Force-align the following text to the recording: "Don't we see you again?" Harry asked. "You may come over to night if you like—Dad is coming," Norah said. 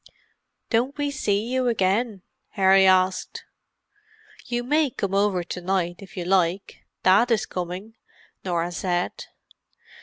"Don't 0.71 0.97
we 0.97 1.11
see 1.11 1.45
you 1.45 1.67
again?" 1.67 2.23
Harry 2.53 2.87
asked. 2.87 3.45
"You 4.47 4.63
may 4.63 4.89
come 4.89 5.13
over 5.13 5.43
to 5.43 5.61
night 5.61 5.97
if 5.99 6.17
you 6.17 6.25
like—Dad 6.25 7.29
is 7.29 7.45
coming," 7.45 7.93
Norah 8.43 8.71
said. 8.71 9.25